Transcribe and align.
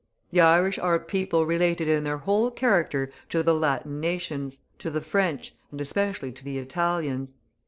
The 0.31 0.41
Irish 0.41 0.79
are 0.79 0.95
a 0.95 0.99
people 0.99 1.45
related 1.45 1.87
in 1.87 2.03
their 2.03 2.17
whole 2.17 2.49
character 2.49 3.11
to 3.29 3.43
the 3.43 3.53
Latin 3.53 3.99
nations, 3.99 4.57
to 4.79 4.89
the 4.89 4.99
French, 4.99 5.53
and 5.69 5.79
especially 5.79 6.31
to 6.31 6.43
the 6.43 6.57
Italians. 6.57 7.35